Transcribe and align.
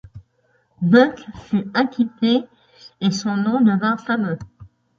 Buck 0.81 1.19
fut 1.43 1.69
acquitté 1.75 2.41
et 3.01 3.11
son 3.11 3.37
nom 3.37 3.61
devint 3.61 3.97
fameux. 3.97 4.39